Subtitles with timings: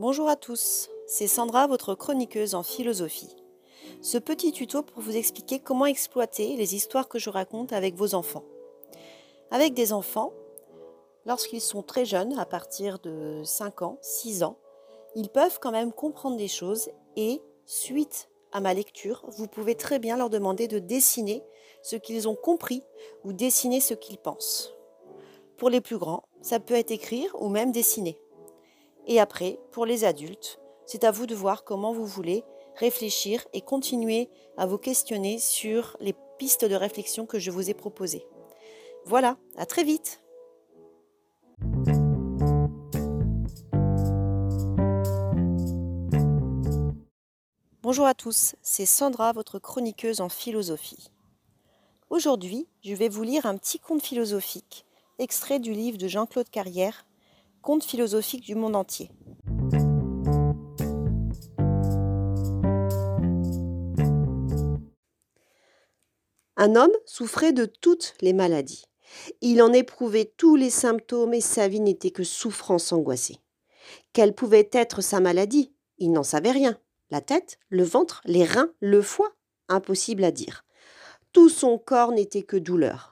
[0.00, 3.36] Bonjour à tous, c'est Sandra, votre chroniqueuse en philosophie.
[4.00, 8.14] Ce petit tuto pour vous expliquer comment exploiter les histoires que je raconte avec vos
[8.14, 8.44] enfants.
[9.50, 10.32] Avec des enfants,
[11.26, 14.56] lorsqu'ils sont très jeunes, à partir de 5 ans, 6 ans,
[15.16, 19.98] ils peuvent quand même comprendre des choses et, suite à ma lecture, vous pouvez très
[19.98, 21.44] bien leur demander de dessiner
[21.82, 22.82] ce qu'ils ont compris
[23.22, 24.72] ou dessiner ce qu'ils pensent.
[25.58, 28.18] Pour les plus grands, ça peut être écrire ou même dessiner.
[29.10, 32.44] Et après, pour les adultes, c'est à vous de voir comment vous voulez
[32.76, 37.74] réfléchir et continuer à vous questionner sur les pistes de réflexion que je vous ai
[37.74, 38.24] proposées.
[39.06, 40.22] Voilà, à très vite
[47.82, 51.10] Bonjour à tous, c'est Sandra, votre chroniqueuse en philosophie.
[52.10, 54.86] Aujourd'hui, je vais vous lire un petit conte philosophique,
[55.18, 57.04] extrait du livre de Jean-Claude Carrière,
[57.62, 59.10] Conte philosophique du monde entier.
[66.56, 68.84] Un homme souffrait de toutes les maladies.
[69.40, 73.38] Il en éprouvait tous les symptômes et sa vie n'était que souffrance angoissée.
[74.12, 75.74] Quelle pouvait être sa maladie?
[75.98, 76.78] Il n'en savait rien.
[77.10, 79.32] La tête, le ventre, les reins, le foie?
[79.68, 80.64] Impossible à dire.
[81.32, 83.09] Tout son corps n'était que douleur.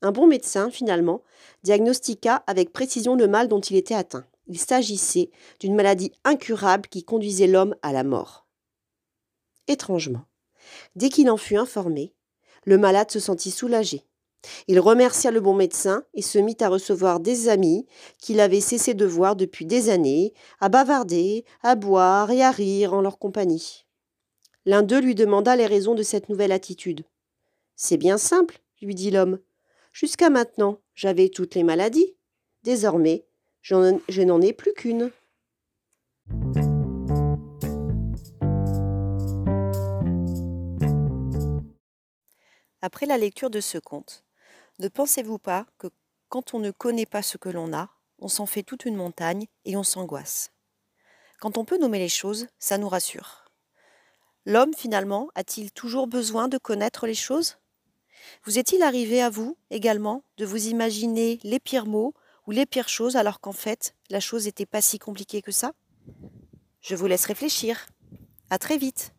[0.00, 1.22] Un bon médecin, finalement,
[1.64, 4.26] diagnostiqua avec précision le mal dont il était atteint.
[4.46, 8.46] Il s'agissait d'une maladie incurable qui conduisait l'homme à la mort.
[9.66, 10.24] Étrangement,
[10.96, 12.14] dès qu'il en fut informé,
[12.64, 14.04] le malade se sentit soulagé.
[14.68, 17.86] Il remercia le bon médecin et se mit à recevoir des amis
[18.18, 22.94] qu'il avait cessé de voir depuis des années, à bavarder, à boire et à rire
[22.94, 23.84] en leur compagnie.
[24.64, 27.04] L'un d'eux lui demanda les raisons de cette nouvelle attitude.
[27.74, 29.38] C'est bien simple, lui dit l'homme.
[30.00, 32.16] Jusqu'à maintenant, j'avais toutes les maladies.
[32.62, 33.26] Désormais,
[33.62, 35.10] je n'en ai plus qu'une.
[42.80, 44.24] Après la lecture de ce conte,
[44.78, 45.88] ne pensez-vous pas que
[46.28, 49.46] quand on ne connaît pas ce que l'on a, on s'en fait toute une montagne
[49.64, 50.52] et on s'angoisse?
[51.40, 53.50] Quand on peut nommer les choses, ça nous rassure.
[54.46, 57.58] L'homme, finalement, a-t-il toujours besoin de connaître les choses?
[58.44, 62.14] Vous est-il arrivé à vous également de vous imaginer les pires mots
[62.46, 65.72] ou les pires choses alors qu'en fait la chose n'était pas si compliquée que ça?
[66.80, 67.86] Je vous laisse réfléchir.
[68.50, 69.12] À très vite